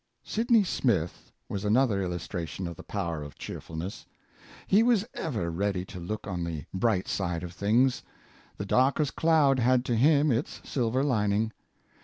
Sidney 0.23 0.63
Smith 0.63 1.31
was 1.47 1.63
another 1.63 2.01
illustration 2.01 2.65
of 2.65 2.75
the 2.75 2.81
power 2.81 3.21
of 3.21 3.35
cheerfulness. 3.37 4.07
He 4.65 4.81
was 4.81 5.05
ever 5.13 5.51
ready 5.51 5.85
to 5.85 5.99
look 5.99 6.25
on 6.25 6.43
the 6.43 6.65
bright 6.73 7.07
side 7.07 7.43
of 7.43 7.53
things; 7.53 8.01
the 8.57 8.65
darkest 8.65 9.15
cloud 9.15 9.59
had 9.59 9.85
to 9.85 9.95
him 9.95 10.31
its 10.31 10.59
silver 10.67 11.03
lining. 11.03 11.51